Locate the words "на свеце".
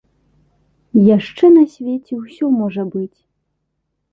1.57-2.13